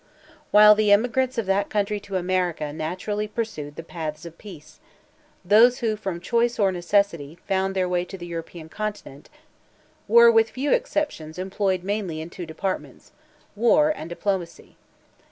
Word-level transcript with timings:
While 0.49 0.73
the 0.73 0.91
emigrants 0.91 1.37
of 1.37 1.45
that 1.45 1.69
country 1.69 1.99
to 1.99 2.15
America 2.15 2.73
naturally 2.73 3.27
pursued 3.27 3.75
the 3.75 3.83
paths 3.83 4.25
of 4.25 4.39
peace, 4.39 4.79
those 5.45 5.77
who, 5.77 5.95
from 5.95 6.19
choice 6.19 6.57
or 6.57 6.71
necessity, 6.71 7.37
found 7.45 7.75
their 7.75 7.87
way 7.87 8.03
to 8.05 8.17
the 8.17 8.25
European 8.25 8.67
Continent, 8.67 9.29
were, 10.07 10.31
with 10.31 10.49
few 10.49 10.71
exceptions, 10.73 11.37
employed 11.37 11.83
mainly 11.83 12.19
in 12.19 12.31
two 12.31 12.47
departments—war 12.47 13.91
and 13.95 14.09
diplomacy. 14.09 14.75